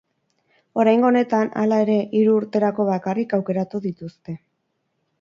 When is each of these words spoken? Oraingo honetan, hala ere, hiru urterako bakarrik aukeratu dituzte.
Oraingo 0.83 1.07
honetan, 1.09 1.51
hala 1.65 1.79
ere, 1.87 1.99
hiru 2.21 2.35
urterako 2.41 2.89
bakarrik 2.91 3.39
aukeratu 3.41 3.87
dituzte. 3.89 4.39